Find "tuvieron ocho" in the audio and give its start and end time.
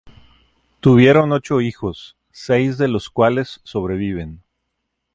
0.79-1.61